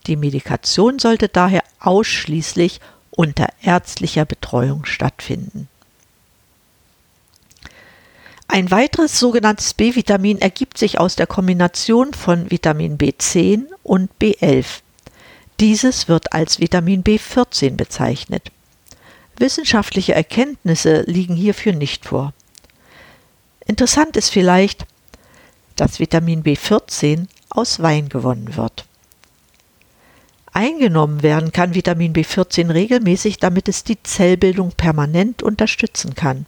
Die 0.08 0.16
Medikation 0.16 0.98
sollte 0.98 1.28
daher 1.28 1.62
ausschließlich 1.78 2.80
unter 3.10 3.46
ärztlicher 3.62 4.24
Betreuung 4.24 4.84
stattfinden. 4.84 5.68
Ein 8.48 8.72
weiteres 8.72 9.20
sogenanntes 9.20 9.74
B-Vitamin 9.74 10.40
ergibt 10.40 10.76
sich 10.76 10.98
aus 10.98 11.14
der 11.14 11.28
Kombination 11.28 12.12
von 12.14 12.50
Vitamin 12.50 12.98
B10 12.98 13.66
und 13.84 14.10
B11. 14.20 14.80
Dieses 15.60 16.08
wird 16.08 16.32
als 16.32 16.58
Vitamin 16.58 17.04
B14 17.04 17.76
bezeichnet. 17.76 18.50
Wissenschaftliche 19.38 20.14
Erkenntnisse 20.14 21.02
liegen 21.02 21.36
hierfür 21.36 21.74
nicht 21.74 22.06
vor. 22.06 22.32
Interessant 23.66 24.16
ist 24.16 24.30
vielleicht, 24.30 24.84
dass 25.76 26.00
Vitamin 26.00 26.42
B14 26.42 27.26
aus 27.50 27.80
Wein 27.80 28.08
gewonnen 28.08 28.56
wird. 28.56 28.84
Eingenommen 30.52 31.22
werden 31.22 31.52
kann 31.52 31.74
Vitamin 31.74 32.14
B14 32.14 32.72
regelmäßig, 32.72 33.38
damit 33.38 33.68
es 33.68 33.84
die 33.84 34.02
Zellbildung 34.02 34.72
permanent 34.72 35.42
unterstützen 35.42 36.14
kann. 36.14 36.46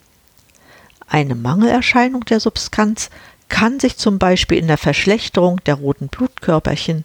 Eine 1.06 1.34
Mangelerscheinung 1.34 2.24
der 2.24 2.40
Substanz 2.40 3.10
kann 3.48 3.80
sich 3.80 3.96
zum 3.98 4.18
Beispiel 4.18 4.58
in 4.58 4.66
der 4.66 4.78
Verschlechterung 4.78 5.62
der 5.64 5.74
roten 5.74 6.08
Blutkörperchen, 6.08 7.04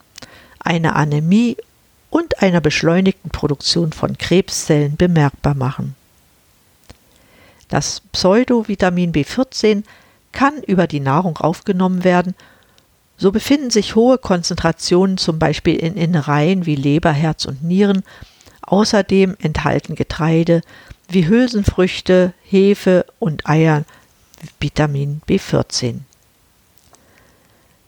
einer 0.59 0.95
Anämie 0.95 1.57
und 2.09 2.41
einer 2.41 2.61
beschleunigten 2.61 3.31
Produktion 3.31 3.91
von 3.91 4.17
Krebszellen 4.17 4.95
bemerkbar 4.95 5.55
machen. 5.55 5.95
Das 7.67 8.01
Pseudovitamin 8.11 9.11
B14 9.11 9.83
kann 10.33 10.61
über 10.63 10.87
die 10.87 10.99
Nahrung 10.99 11.37
aufgenommen 11.37 12.03
werden. 12.03 12.35
So 13.17 13.31
befinden 13.31 13.69
sich 13.69 13.95
hohe 13.95 14.17
Konzentrationen 14.17 15.17
zum 15.17 15.39
Beispiel 15.39 15.75
in 15.77 15.95
Innereien 15.95 16.65
wie 16.65 16.75
Leber, 16.75 17.11
Herz 17.11 17.45
und 17.45 17.63
Nieren. 17.63 18.03
Außerdem 18.61 19.37
enthalten 19.39 19.95
Getreide 19.95 20.61
wie 21.07 21.27
Hülsenfrüchte, 21.27 22.33
Hefe 22.43 23.05
und 23.19 23.47
Eier 23.47 23.85
Vitamin 24.59 25.21
B14. 25.27 25.99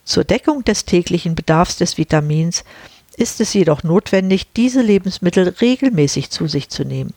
Zur 0.06 0.24
Deckung 0.24 0.64
des 0.64 0.86
täglichen 0.86 1.36
Bedarfs 1.36 1.78
des 1.78 1.98
Vitamins 1.98 2.64
ist 3.18 3.42
es 3.42 3.54
jedoch 3.54 3.84
notwendig, 3.84 4.54
diese 4.54 4.82
Lebensmittel 4.82 5.50
regelmäßig 5.50 6.30
zu 6.30 6.48
sich 6.48 6.70
zu 6.70 6.86
nehmen. 6.86 7.14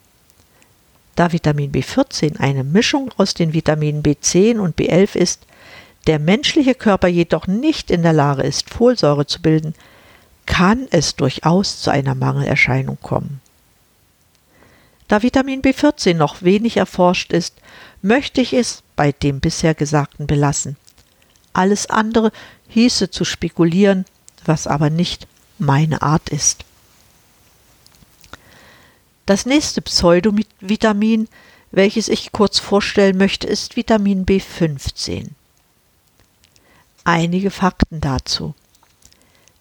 Da 1.19 1.33
Vitamin 1.33 1.73
B14 1.73 2.39
eine 2.39 2.63
Mischung 2.63 3.11
aus 3.17 3.33
den 3.33 3.51
Vitaminen 3.51 4.03
B10 4.03 4.57
und 4.57 4.77
B11 4.79 5.17
ist, 5.17 5.41
der 6.07 6.17
menschliche 6.17 6.75
Körper 6.75 7.09
jedoch 7.09 7.45
nicht 7.45 7.91
in 7.91 8.03
der 8.03 8.13
Lage 8.13 8.43
ist, 8.43 8.69
Folsäure 8.69 9.25
zu 9.25 9.41
bilden, 9.41 9.73
kann 10.45 10.87
es 10.91 11.17
durchaus 11.17 11.81
zu 11.81 11.89
einer 11.89 12.15
Mangelerscheinung 12.15 12.97
kommen. 13.01 13.41
Da 15.09 15.21
Vitamin 15.21 15.61
B14 15.61 16.13
noch 16.13 16.41
wenig 16.41 16.77
erforscht 16.77 17.33
ist, 17.33 17.55
möchte 18.01 18.39
ich 18.39 18.53
es 18.53 18.81
bei 18.95 19.11
dem 19.11 19.41
bisher 19.41 19.75
Gesagten 19.75 20.25
belassen. 20.25 20.77
Alles 21.51 21.87
andere 21.89 22.31
hieße 22.69 23.11
zu 23.11 23.25
spekulieren, 23.25 24.05
was 24.45 24.67
aber 24.67 24.89
nicht 24.89 25.27
meine 25.57 26.01
Art 26.01 26.29
ist. 26.29 26.63
Das 29.29 29.45
nächste 29.45 29.83
Pseudovitamin, 29.83 31.27
welches 31.69 32.07
ich 32.07 32.31
kurz 32.31 32.57
vorstellen 32.57 33.15
möchte, 33.15 33.45
ist 33.45 33.75
Vitamin 33.75 34.25
B15. 34.25 35.27
Einige 37.03 37.51
Fakten 37.51 38.01
dazu. 38.01 38.55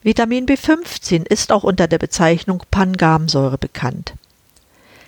Vitamin 0.03 0.47
B15 0.47 1.27
ist 1.27 1.53
auch 1.53 1.65
unter 1.65 1.87
der 1.87 1.99
Bezeichnung 1.99 2.63
Pangamsäure 2.71 3.59
bekannt. 3.59 4.15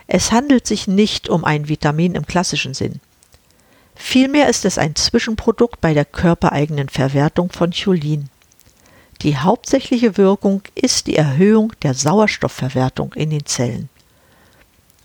Es 0.06 0.30
handelt 0.30 0.66
sich 0.66 0.86
nicht 0.86 1.30
um 1.30 1.46
ein 1.46 1.70
Vitamin 1.70 2.14
im 2.14 2.26
klassischen 2.26 2.74
Sinn. 2.74 3.00
Vielmehr 3.94 4.50
ist 4.50 4.66
es 4.66 4.76
ein 4.76 4.94
Zwischenprodukt 4.94 5.80
bei 5.80 5.94
der 5.94 6.04
körpereigenen 6.04 6.90
Verwertung 6.90 7.50
von 7.50 7.70
Cholin. 7.70 8.28
Die 9.22 9.38
hauptsächliche 9.38 10.18
Wirkung 10.18 10.60
ist 10.74 11.06
die 11.06 11.16
Erhöhung 11.16 11.72
der 11.80 11.94
Sauerstoffverwertung 11.94 13.14
in 13.14 13.30
den 13.30 13.46
Zellen. 13.46 13.88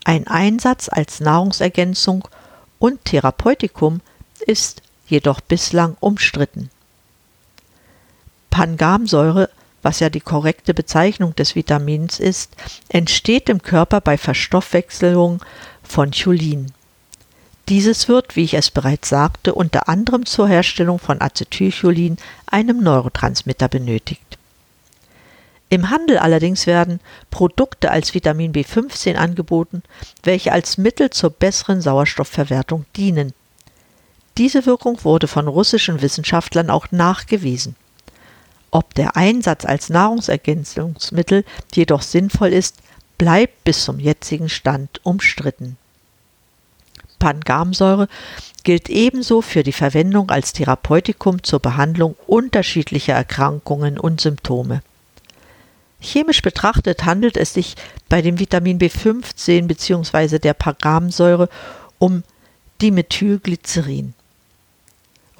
Ein 0.06 0.28
Einsatz 0.28 0.88
als 0.88 1.18
Nahrungsergänzung 1.18 2.28
und 2.78 3.04
Therapeutikum 3.06 4.02
ist 4.38 4.80
jedoch 5.08 5.40
bislang 5.40 5.96
umstritten. 5.98 6.70
Pangamsäure, 8.48 9.50
was 9.82 9.98
ja 9.98 10.08
die 10.08 10.20
korrekte 10.20 10.74
Bezeichnung 10.74 11.34
des 11.34 11.56
Vitamins 11.56 12.20
ist, 12.20 12.54
entsteht 12.88 13.48
im 13.48 13.62
Körper 13.62 14.00
bei 14.00 14.16
Verstoffwechselung 14.16 15.42
von 15.82 16.12
Cholin. 16.12 16.70
Dieses 17.68 18.06
wird, 18.06 18.36
wie 18.36 18.44
ich 18.44 18.54
es 18.54 18.70
bereits 18.70 19.08
sagte, 19.08 19.56
unter 19.56 19.88
anderem 19.88 20.24
zur 20.24 20.46
Herstellung 20.46 21.00
von 21.00 21.20
Acetylcholin, 21.20 22.16
einem 22.46 22.80
Neurotransmitter, 22.80 23.66
benötigt. 23.66 24.35
Im 25.68 25.90
Handel 25.90 26.18
allerdings 26.18 26.66
werden 26.66 27.00
Produkte 27.30 27.90
als 27.90 28.14
Vitamin 28.14 28.52
B15 28.52 29.16
angeboten, 29.16 29.82
welche 30.22 30.52
als 30.52 30.78
Mittel 30.78 31.10
zur 31.10 31.30
besseren 31.30 31.80
Sauerstoffverwertung 31.80 32.84
dienen. 32.94 33.32
Diese 34.38 34.66
Wirkung 34.66 35.02
wurde 35.02 35.26
von 35.26 35.48
russischen 35.48 36.02
Wissenschaftlern 36.02 36.70
auch 36.70 36.92
nachgewiesen. 36.92 37.74
Ob 38.70 38.94
der 38.94 39.16
Einsatz 39.16 39.64
als 39.64 39.88
Nahrungsergänzungsmittel 39.88 41.44
jedoch 41.74 42.02
sinnvoll 42.02 42.52
ist, 42.52 42.76
bleibt 43.18 43.64
bis 43.64 43.84
zum 43.84 43.98
jetzigen 43.98 44.48
Stand 44.48 45.00
umstritten. 45.04 45.78
Pangamsäure 47.18 48.08
gilt 48.62 48.90
ebenso 48.90 49.40
für 49.40 49.62
die 49.62 49.72
Verwendung 49.72 50.30
als 50.30 50.52
Therapeutikum 50.52 51.42
zur 51.42 51.60
Behandlung 51.60 52.14
unterschiedlicher 52.26 53.14
Erkrankungen 53.14 53.98
und 53.98 54.20
Symptome. 54.20 54.82
Chemisch 56.00 56.42
betrachtet 56.42 57.04
handelt 57.04 57.36
es 57.36 57.54
sich 57.54 57.74
bei 58.08 58.22
dem 58.22 58.38
Vitamin 58.38 58.78
B15 58.78 59.66
bzw. 59.66 60.38
der 60.38 60.54
Pangamsäure 60.54 61.48
um 61.98 62.22
Dimethylglycerin. 62.82 64.14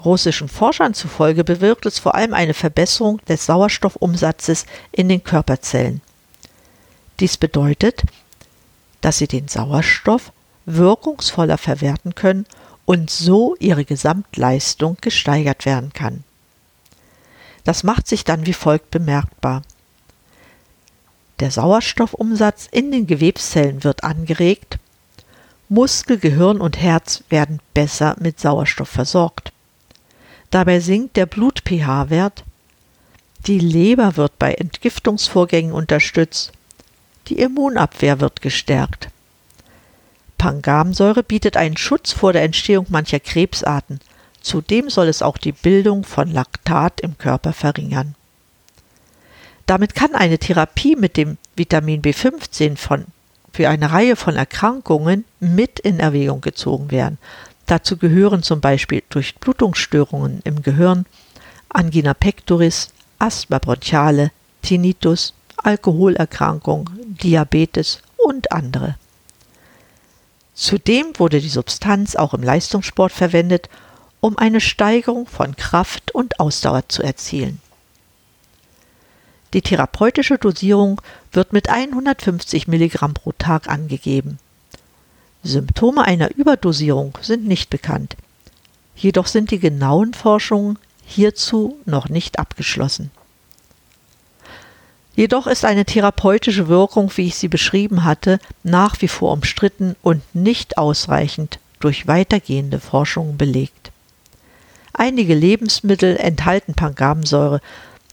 Russischen 0.03 0.47
Forschern 0.47 0.93
zufolge 0.93 1.43
bewirkt 1.43 1.85
es 1.85 1.99
vor 1.99 2.15
allem 2.15 2.33
eine 2.33 2.53
Verbesserung 2.53 3.19
des 3.25 3.45
Sauerstoffumsatzes 3.45 4.65
in 4.91 5.09
den 5.09 5.23
Körperzellen. 5.23 6.01
Dies 7.19 7.37
bedeutet, 7.37 8.03
dass 9.01 9.17
sie 9.17 9.27
den 9.27 9.47
Sauerstoff 9.47 10.31
wirkungsvoller 10.65 11.57
verwerten 11.57 12.13
können 12.13 12.45
und 12.85 13.09
so 13.09 13.55
ihre 13.59 13.85
Gesamtleistung 13.85 14.97
gesteigert 15.01 15.65
werden 15.65 15.93
kann. 15.93 16.23
Das 17.63 17.83
macht 17.83 18.07
sich 18.07 18.23
dann 18.23 18.45
wie 18.45 18.53
folgt 18.53 18.91
bemerkbar. 18.91 19.63
Der 21.39 21.51
Sauerstoffumsatz 21.51 22.67
in 22.71 22.91
den 22.91 23.05
Gewebszellen 23.05 23.83
wird 23.83 24.03
angeregt, 24.03 24.79
Muskel, 25.69 26.17
Gehirn 26.17 26.61
und 26.61 26.77
Herz 26.81 27.23
werden 27.29 27.59
besser 27.73 28.15
mit 28.19 28.39
Sauerstoff 28.39 28.89
versorgt. 28.89 29.51
Dabei 30.49 30.79
sinkt 30.79 31.17
der 31.17 31.25
Blut-pH-Wert, 31.25 32.43
die 33.45 33.59
Leber 33.59 34.17
wird 34.17 34.39
bei 34.39 34.53
Entgiftungsvorgängen 34.53 35.73
unterstützt, 35.73 36.53
die 37.27 37.39
Immunabwehr 37.39 38.19
wird 38.19 38.41
gestärkt. 38.41 39.09
Pangamsäure 40.37 41.23
bietet 41.23 41.57
einen 41.57 41.77
Schutz 41.77 42.11
vor 42.11 42.33
der 42.33 42.43
Entstehung 42.43 42.87
mancher 42.89 43.19
Krebsarten. 43.19 43.99
Zudem 44.41 44.89
soll 44.89 45.07
es 45.07 45.21
auch 45.21 45.37
die 45.37 45.51
Bildung 45.51 46.03
von 46.03 46.31
Laktat 46.31 47.01
im 47.01 47.17
Körper 47.17 47.53
verringern. 47.53 48.15
Damit 49.67 49.95
kann 49.95 50.15
eine 50.15 50.39
Therapie 50.39 50.95
mit 50.95 51.17
dem 51.17 51.37
Vitamin 51.57 52.01
B15 52.01 52.77
von, 52.77 53.05
für 53.51 53.69
eine 53.69 53.91
Reihe 53.91 54.15
von 54.15 54.37
Erkrankungen 54.37 55.25
mit 55.41 55.79
in 55.79 55.99
Erwägung 55.99 56.39
gezogen 56.39 56.89
werden. 56.89 57.17
Dazu 57.65 57.97
gehören 57.97 58.43
zum 58.43 58.61
Beispiel 58.61 59.03
Durchblutungsstörungen 59.09 60.39
im 60.45 60.61
Gehirn, 60.61 61.05
Angina 61.67 62.13
pectoris, 62.13 62.91
Asthma 63.19 63.59
bronchiale, 63.59 64.31
Tinnitus, 64.61 65.33
Alkoholerkrankung, 65.57 66.89
Diabetes 67.21 68.01
und 68.15 68.53
andere. 68.53 68.95
Zudem 70.53 71.07
wurde 71.17 71.41
die 71.41 71.49
Substanz 71.49 72.15
auch 72.15 72.33
im 72.33 72.41
Leistungssport 72.41 73.11
verwendet, 73.11 73.67
um 74.21 74.37
eine 74.37 74.61
Steigerung 74.61 75.27
von 75.27 75.57
Kraft 75.57 76.15
und 76.15 76.39
Ausdauer 76.39 76.87
zu 76.87 77.03
erzielen. 77.03 77.59
Die 79.53 79.61
therapeutische 79.61 80.37
Dosierung 80.37 81.01
wird 81.31 81.53
mit 81.53 81.69
150 81.69 82.67
Milligramm 82.67 83.13
pro 83.13 83.31
Tag 83.31 83.69
angegeben. 83.69 84.39
Symptome 85.43 86.03
einer 86.03 86.35
Überdosierung 86.35 87.17
sind 87.21 87.47
nicht 87.47 87.69
bekannt. 87.69 88.17
Jedoch 88.95 89.27
sind 89.27 89.51
die 89.51 89.59
genauen 89.59 90.13
Forschungen 90.13 90.77
hierzu 91.05 91.77
noch 91.85 92.09
nicht 92.09 92.39
abgeschlossen. 92.39 93.11
Jedoch 95.15 95.47
ist 95.47 95.65
eine 95.65 95.85
therapeutische 95.85 96.67
Wirkung, 96.67 97.11
wie 97.15 97.27
ich 97.27 97.35
sie 97.35 97.47
beschrieben 97.47 98.03
hatte, 98.03 98.39
nach 98.63 99.01
wie 99.01 99.07
vor 99.07 99.31
umstritten 99.33 99.95
und 100.03 100.21
nicht 100.35 100.77
ausreichend 100.77 101.59
durch 101.79 102.07
weitergehende 102.07 102.79
Forschungen 102.79 103.37
belegt. 103.37 103.91
Einige 104.93 105.33
Lebensmittel 105.33 106.17
enthalten 106.17 106.73
Pangamsäure, 106.73 107.61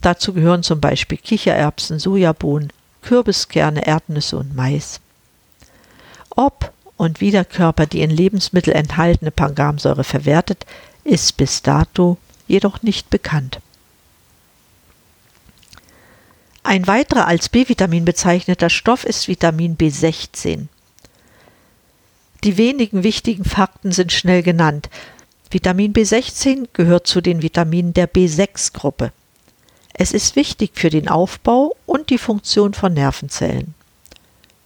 dazu 0.05 0.33
gehören 0.33 0.63
zum 0.63 0.79
Beispiel 0.79 1.17
Kichererbsen, 1.17 1.99
Sojabohnen, 1.99 2.71
Kürbiskerne, 3.01 3.85
Erdnüsse 3.85 4.37
und 4.37 4.55
Mais. 4.55 4.99
Ob 6.29 6.73
und 6.97 7.21
wie 7.21 7.31
der 7.31 7.45
Körper 7.45 7.85
die 7.85 8.01
in 8.01 8.09
Lebensmittel 8.09 8.73
enthaltene 8.73 9.31
Pangamsäure 9.31 10.03
verwertet, 10.03 10.65
ist 11.03 11.37
bis 11.37 11.61
dato 11.61 12.17
jedoch 12.47 12.81
nicht 12.81 13.09
bekannt. 13.09 13.59
Ein 16.63 16.87
weiterer 16.87 17.27
als 17.27 17.49
B-Vitamin 17.49 18.05
bezeichneter 18.05 18.69
Stoff 18.69 19.05
ist 19.05 19.27
Vitamin 19.27 19.77
B16. 19.77 20.67
Die 22.43 22.57
wenigen 22.57 23.03
wichtigen 23.03 23.45
Fakten 23.45 23.91
sind 23.91 24.11
schnell 24.11 24.41
genannt. 24.41 24.89
Vitamin 25.51 25.93
B16 25.93 26.69
gehört 26.73 27.05
zu 27.05 27.21
den 27.21 27.43
Vitaminen 27.43 27.93
der 27.93 28.11
B6-Gruppe. 28.11 29.11
Es 29.97 30.11
ist 30.11 30.35
wichtig 30.35 30.71
für 30.73 30.89
den 30.89 31.07
Aufbau 31.07 31.73
und 31.85 32.09
die 32.09 32.17
Funktion 32.17 32.73
von 32.73 32.93
Nervenzellen. 32.93 33.73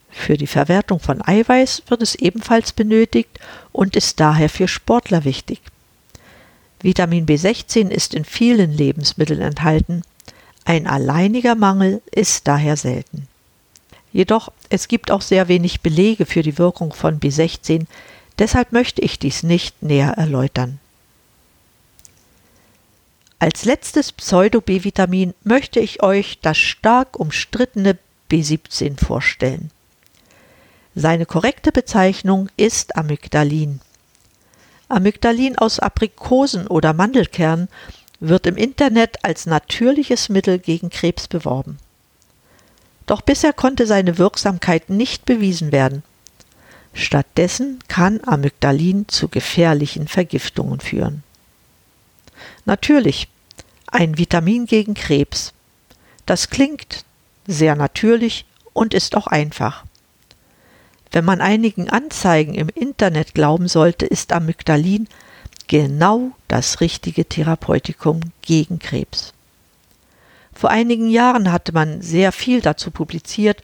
Für 0.10 0.38
die 0.38 0.48
Verwertung 0.48 1.00
von 1.00 1.22
Eiweiß 1.22 1.84
wird 1.88 2.02
es 2.02 2.16
ebenfalls 2.16 2.74
benötigt 2.74 3.40
und 3.72 3.96
ist 3.96 4.20
daher 4.20 4.50
für 4.50 4.68
Sportler 4.68 5.26
wichtig. 5.26 5.62
Vitamin 6.82 7.28
B16 7.28 7.90
ist 7.90 8.16
in 8.16 8.26
vielen 8.26 8.72
Lebensmitteln 8.72 9.42
enthalten. 9.42 10.02
Ein 10.66 10.88
alleiniger 10.88 11.54
Mangel 11.54 12.02
ist 12.12 12.48
daher 12.48 12.76
selten. 12.76 13.28
Jedoch 14.12 14.52
es 14.70 14.88
gibt 14.88 15.12
auch 15.12 15.22
sehr 15.22 15.48
wenig 15.48 15.82
Belege 15.82 16.26
für 16.26 16.42
die 16.42 16.58
Wirkung 16.58 16.92
von 16.92 17.20
B16, 17.20 17.86
deshalb 18.40 18.72
möchte 18.72 19.04
ich 19.04 19.20
dies 19.20 19.44
nicht 19.44 19.84
näher 19.84 20.14
erläutern. 20.14 20.80
Als 23.42 23.64
letztes 23.64 24.12
Pseudo-B-Vitamin 24.12 25.34
möchte 25.46 25.80
ich 25.80 26.04
euch 26.04 26.40
das 26.42 26.58
stark 26.58 27.18
umstrittene 27.18 27.98
B17 28.30 29.00
vorstellen. 29.04 29.72
Seine 30.94 31.26
korrekte 31.26 31.72
Bezeichnung 31.72 32.50
ist 32.58 32.98
Amygdalin. 32.98 33.80
Amygdalin 34.90 35.58
aus 35.58 35.80
Aprikosen 35.80 36.68
oder 36.68 36.92
Mandelkernen 36.92 37.70
wird 38.20 38.46
im 38.46 38.58
Internet 38.58 39.24
als 39.24 39.46
natürliches 39.46 40.28
Mittel 40.28 40.60
gegen 40.60 40.90
Krebs 40.90 41.30
beworben. 41.30 41.78
Doch 43.06 43.22
bisher 43.22 43.54
konnte 43.54 43.88
seine 43.88 44.18
Wirksamkeit 44.18 44.90
nicht 44.90 45.24
bewiesen 45.24 45.72
werden. 45.72 46.04
Stattdessen 46.94 47.80
kann 47.88 48.20
Amygdalin 48.26 49.08
zu 49.08 49.30
gefährlichen 49.30 50.10
Vergiftungen 50.10 50.82
führen. 50.82 51.24
Natürlich, 52.66 53.28
ein 53.88 54.18
Vitamin 54.18 54.66
gegen 54.66 54.94
Krebs. 54.94 55.54
Das 56.26 56.50
klingt 56.50 57.06
sehr 57.48 57.76
natürlich 57.76 58.46
und 58.74 58.94
ist 58.94 59.16
auch 59.16 59.28
einfach. 59.28 59.84
Wenn 61.12 61.26
man 61.26 61.42
einigen 61.42 61.90
Anzeigen 61.90 62.54
im 62.54 62.70
Internet 62.70 63.34
glauben 63.34 63.68
sollte, 63.68 64.06
ist 64.06 64.32
Amygdalin 64.32 65.08
genau 65.68 66.32
das 66.48 66.82
richtige 66.82 67.26
Therapeutikum 67.26 68.20
gegen 68.42 68.80
Krebs. 68.80 69.34
Vor 70.54 70.70
einigen 70.70 71.10
Jahren 71.10 71.52
hatte 71.52 71.72
man 71.72 72.02
sehr 72.02 72.32
viel 72.32 72.62
dazu 72.62 72.92
publiziert 72.92 73.64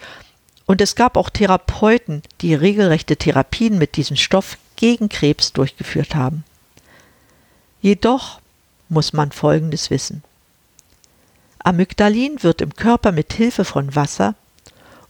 und 0.66 0.82
es 0.82 0.96
gab 0.96 1.18
auch 1.18 1.30
Therapeuten, 1.30 2.24
die 2.42 2.56
regelrechte 2.56 3.18
Therapien 3.18 3.78
mit 3.78 3.98
diesem 3.98 4.16
Stoff 4.16 4.58
gegen 4.76 5.10
Krebs 5.10 5.54
durchgeführt 5.54 6.16
haben. 6.16 6.44
Jedoch 7.82 8.40
muss 8.96 9.14
man 9.14 9.32
Folgendes 9.32 9.92
wissen. 9.92 10.24
Amygdalin 11.60 12.42
wird 12.42 12.62
im 12.62 12.76
Körper 12.76 13.12
mit 13.12 13.34
Hilfe 13.34 13.66
von 13.66 13.94
Wasser 13.94 14.34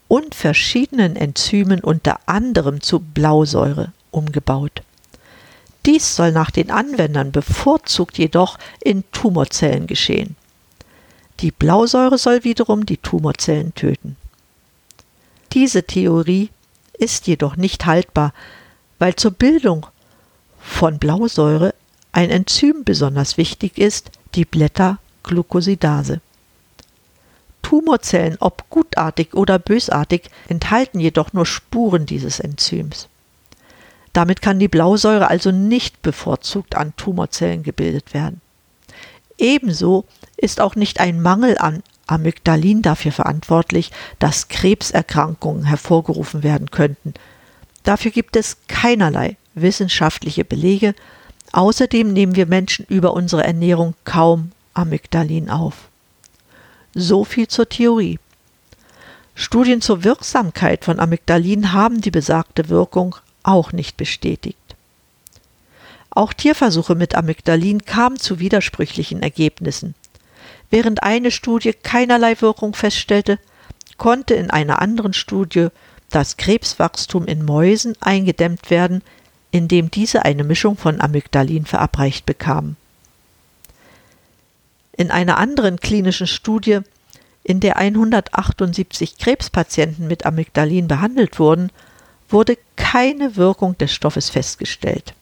und 0.08 0.34
verschiedenen 0.36 1.15
Enzymen 1.15 1.82
unter 1.82 2.19
anderem 2.26 2.82
zu 2.82 3.00
Blausäure 3.00 3.93
umgebaut. 4.12 4.82
Dies 5.86 6.15
soll 6.15 6.32
nach 6.32 6.50
den 6.50 6.71
Anwendern 6.71 7.32
bevorzugt 7.32 8.17
jedoch 8.17 8.58
in 8.82 9.04
Tumorzellen 9.12 9.86
geschehen. 9.86 10.36
Die 11.41 11.52
Blausäure 11.52 12.17
soll 12.17 12.43
wiederum 12.43 12.88
die 12.88 12.98
Tumorzellen 12.98 13.76
töten. 13.76 14.15
Diese 15.54 15.84
Theorie 15.84 16.50
ist 16.93 17.28
jedoch 17.28 17.56
nicht 17.56 17.86
haltbar, 17.86 18.34
weil 18.98 19.15
zur 19.15 19.32
Bildung 19.32 19.86
von 20.60 20.98
Blausäure 20.98 21.76
ein 22.15 22.30
Enzym 22.30 22.86
besonders 22.86 23.36
wichtig 23.36 23.78
ist, 23.78 24.10
die 24.36 24.45
Blätter-Glucosidase. 24.45 26.21
Tumorzellen, 27.62 28.38
ob 28.39 28.69
gutartig 28.69 29.34
oder 29.34 29.60
bösartig, 29.60 30.30
enthalten 30.47 31.01
jedoch 31.01 31.34
nur 31.34 31.45
Spuren 31.45 32.06
dieses 32.06 32.39
Enzyms. 32.39 33.10
Damit 34.13 34.41
kann 34.41 34.60
die 34.60 34.69
Blausäure 34.69 35.28
also 35.28 35.51
nicht 35.51 36.01
bevorzugt 36.04 36.75
an 36.75 36.95
Tumorzellen 36.95 37.63
gebildet 37.63 38.13
werden. 38.13 38.39
Ebenso 39.38 40.06
ist 40.38 40.62
auch 40.62 40.75
nicht 40.75 41.01
ein 41.01 41.21
Mangel 41.21 41.58
an 41.58 41.84
Amygdalin 42.08 42.82
dafür 42.82 43.12
verantwortlich, 43.12 43.91
dass 44.19 44.47
Krebserkrankungen 44.47 45.65
hervorgerufen 45.65 46.43
werden 46.43 46.71
könnten. 46.71 47.13
Dafür 47.84 48.12
gibt 48.12 48.38
es 48.38 48.56
keinerlei 48.69 49.36
wissenschaftliche 49.54 50.45
Belege, 50.45 50.95
Außerdem 51.56 52.12
nehmen 52.12 52.36
wir 52.36 52.48
Menschen 52.48 52.86
über 52.89 53.13
unsere 53.13 53.46
Ernährung 53.46 53.94
kaum 54.04 54.52
Amygdalin 54.74 55.50
auf. 55.50 55.88
So 56.94 57.24
viel 57.24 57.48
zur 57.48 57.70
Theorie. 57.70 58.20
Studien 59.36 59.80
zur 59.80 60.04
Wirksamkeit 60.04 60.84
von 60.84 61.00
Amygdalin 61.00 61.72
haben 61.72 62.02
die 62.02 62.12
besagte 62.12 62.68
Wirkung 62.68 63.15
auch 63.44 63.72
nicht 63.72 63.96
bestätigt. 63.96 64.76
Auch 66.10 66.34
Tierversuche 66.34 66.94
mit 66.94 67.15
Amygdalin 67.15 67.86
kamen 67.86 68.20
zu 68.20 68.41
widersprüchlichen 68.41 69.22
Ergebnissen. 69.22 69.96
Während 70.70 71.04
eine 71.04 71.32
Studie 71.32 71.72
keinerlei 71.72 72.36
Wirkung 72.41 72.74
feststellte, 72.74 73.39
konnte 73.96 74.34
in 74.34 74.50
einer 74.52 74.82
anderen 74.82 75.13
Studie 75.13 75.70
das 76.10 76.36
Krebswachstum 76.36 77.28
in 77.28 77.46
Mäusen 77.46 77.96
eingedämmt 78.02 78.70
werden, 78.70 79.04
indem 79.56 79.89
diese 79.89 80.26
eine 80.26 80.44
Mischung 80.44 80.76
von 80.76 81.00
Amygdalin 81.00 81.65
verabreicht 81.65 82.26
bekamen. 82.26 82.76
In 84.98 85.12
einer 85.12 85.38
anderen 85.38 85.80
klinischen 85.80 86.28
Studie, 86.28 86.80
in 87.41 87.62
der 87.62 87.78
178 87.78 89.18
Krebspatienten 89.18 90.08
mit 90.08 90.26
Amygdalin 90.26 90.89
behandelt 90.89 91.39
wurden, 91.39 91.72
wurde 92.28 92.58
keine 92.76 93.38
Wirkung 93.38 93.78
des 93.78 93.94
Stoffes 93.94 94.30
festgestellt. 94.30 95.13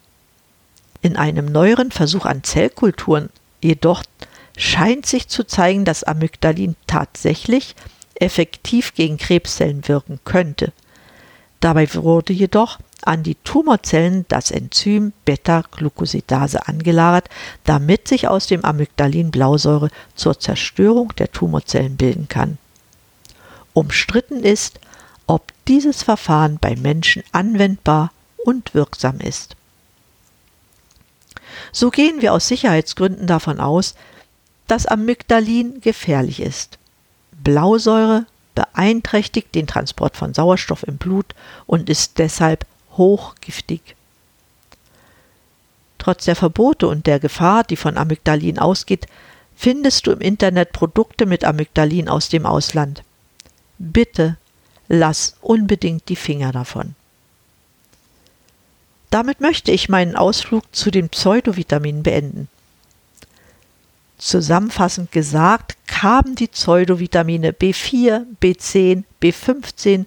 In 1.04 1.16
einem 1.16 1.46
neueren 1.46 1.92
Versuch 1.92 2.26
an 2.26 2.44
Zellkulturen 2.44 3.30
jedoch 3.62 4.02
scheint 4.58 5.06
sich 5.06 5.28
zu 5.28 5.44
zeigen, 5.44 5.86
dass 5.86 6.04
Amygdalin 6.04 6.76
tatsächlich 6.88 7.76
effektiv 8.16 8.96
gegen 8.96 9.20
Krebszellen 9.20 9.88
wirken 9.88 10.20
könnte. 10.26 10.74
Dabei 11.60 11.88
wurde 11.94 12.34
jedoch 12.34 12.80
an 13.08 13.24
die 13.24 13.36
Tumorzellen 13.44 14.26
das 14.28 14.52
Enzym 14.52 15.14
Beta-Glucosidase 15.26 16.68
angelagert, 16.68 17.30
damit 17.64 18.08
sich 18.08 18.28
aus 18.28 18.48
dem 18.48 18.64
Amygdalin 18.66 19.32
Blausäure 19.32 19.90
zur 20.16 20.40
Zerstörung 20.40 21.14
der 21.18 21.32
Tumorzellen 21.32 21.98
bilden 21.98 22.28
kann. 22.28 22.58
Umstritten 23.74 24.44
ist, 24.44 24.80
ob 25.28 25.52
dieses 25.68 26.04
Verfahren 26.04 26.58
bei 26.60 26.76
Menschen 26.76 27.24
anwendbar 27.32 28.12
und 28.46 28.74
wirksam 28.74 29.20
ist. 29.20 29.56
So 31.72 31.90
gehen 31.90 32.22
wir 32.22 32.34
aus 32.34 32.48
Sicherheitsgründen 32.48 33.28
davon 33.28 33.60
aus, 33.60 33.96
dass 34.68 34.86
Amygdalin 34.86 35.82
gefährlich 35.82 36.40
ist. 36.40 36.78
Blausäure 37.32 38.26
beeinträchtigt 38.56 39.56
den 39.56 39.68
Transport 39.68 40.16
von 40.16 40.34
Sauerstoff 40.34 40.84
im 40.84 40.98
Blut 40.98 41.34
und 41.66 41.90
ist 41.90 42.20
deshalb 42.20 42.66
hochgiftig. 42.98 43.96
Trotz 45.98 46.26
der 46.26 46.36
Verbote 46.36 46.88
und 46.88 47.08
der 47.08 47.20
Gefahr, 47.20 47.64
die 47.64 47.78
von 47.78 47.98
Amygdalin 47.98 48.60
ausgeht, 48.60 49.08
findest 49.56 50.06
du 50.06 50.12
im 50.12 50.20
Internet 50.20 50.74
Produkte 50.74 51.26
mit 51.26 51.46
Amygdalin 51.46 52.10
aus 52.10 52.30
dem 52.30 52.46
Ausland. 52.46 53.04
Bitte 53.78 54.38
lass 54.88 55.36
unbedingt 55.42 56.10
die 56.10 56.16
Finger 56.16 56.52
davon. 56.52 56.96
Damit 59.10 59.42
möchte 59.42 59.72
ich 59.72 59.90
meinen 59.90 60.16
Ausflug 60.16 60.64
zu 60.76 60.90
den 60.90 61.10
Pseudovitaminen 61.10 62.04
beenden. 62.04 62.50
Zusammenfassend 64.18 65.12
gesagt 65.12 65.78
haben 66.02 66.36
die 66.36 66.48
Pseudovitamine 66.48 67.52
B4, 67.52 68.26
B10, 68.42 69.04
B15 69.22 70.06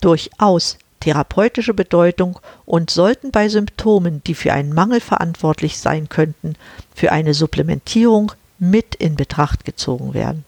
durchaus 0.00 0.78
therapeutische 1.00 1.74
Bedeutung 1.74 2.38
und 2.66 2.90
sollten 2.90 3.30
bei 3.30 3.48
Symptomen, 3.48 4.22
die 4.24 4.34
für 4.34 4.52
einen 4.52 4.72
Mangel 4.72 5.00
verantwortlich 5.00 5.78
sein 5.78 6.08
könnten, 6.08 6.54
für 6.94 7.12
eine 7.12 7.34
Supplementierung 7.34 8.32
mit 8.58 8.94
in 8.94 9.16
Betracht 9.16 9.64
gezogen 9.64 10.14
werden. 10.14 10.44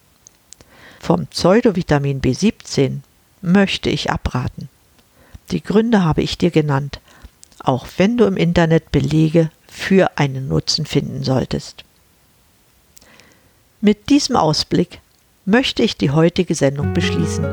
Vom 0.99 1.27
Pseudovitamin 1.27 2.21
B17 2.21 2.99
möchte 3.41 3.89
ich 3.89 4.11
abraten. 4.11 4.69
Die 5.51 5.61
Gründe 5.61 6.05
habe 6.05 6.21
ich 6.21 6.37
dir 6.37 6.51
genannt, 6.51 7.01
auch 7.59 7.87
wenn 7.97 8.17
du 8.17 8.25
im 8.25 8.37
Internet 8.37 8.91
Belege 8.91 9.49
für 9.67 10.17
einen 10.17 10.47
Nutzen 10.47 10.85
finden 10.85 11.23
solltest. 11.23 11.83
Mit 13.81 14.09
diesem 14.09 14.37
Ausblick 14.37 15.01
möchte 15.45 15.83
ich 15.83 15.97
die 15.97 16.11
heutige 16.11 16.55
Sendung 16.55 16.93
beschließen. 16.93 17.43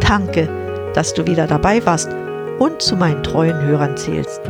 Danke, 0.00 0.67
dass 0.98 1.14
du 1.14 1.24
wieder 1.28 1.46
dabei 1.46 1.86
warst 1.86 2.10
und 2.58 2.82
zu 2.82 2.96
meinen 2.96 3.22
treuen 3.22 3.62
Hörern 3.62 3.96
zählst. 3.96 4.40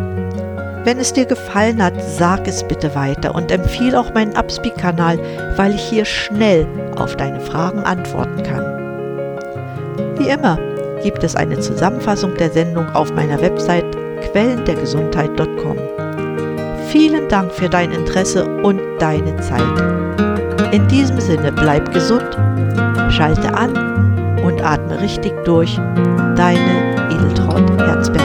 Wenn 0.83 0.99
es 0.99 1.13
dir 1.13 1.27
gefallen 1.27 1.83
hat, 1.83 1.93
sag 2.03 2.49
es 2.49 2.67
bitte 2.67 2.95
weiter 2.95 3.35
und 3.35 3.53
empfehle 3.53 4.01
auch 4.01 4.15
meinen 4.15 4.35
Upspeak-Kanal, 4.35 5.19
weil 5.57 5.75
ich 5.75 5.83
hier 5.83 6.07
schnell 6.07 6.67
auf 6.97 7.17
deine 7.17 7.39
Fragen 7.39 7.81
antworten 7.81 8.43
kann. 8.43 8.65
Wie 10.17 10.31
immer, 10.31 10.59
gibt 11.03 11.23
es 11.23 11.37
eine 11.37 11.59
Zusammenfassung 11.59 12.35
der 12.37 12.49
Sendung 12.49 12.89
auf 12.95 13.13
meiner 13.13 13.39
Website 13.43 13.85
quellendergesundheit.com. 14.33 15.77
Vielen 16.89 17.29
Dank 17.29 17.53
für 17.53 17.69
dein 17.69 17.93
Interesse 17.93 18.47
und 18.63 18.81
deine 18.99 19.37
Zeit. 19.37 20.73
In 20.73 20.89
diesem 20.89 21.21
Sinne 21.21 21.53
bleib 21.53 21.93
gesund, 21.93 22.39
schalte 23.11 23.53
an 23.53 24.08
atme 24.69 25.01
richtig 25.01 25.33
durch. 25.45 25.77
Deine 26.37 27.11
Edeltraut 27.11 27.71
Herzberg. 27.81 28.18